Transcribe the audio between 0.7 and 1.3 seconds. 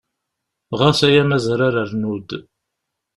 Ɣas ay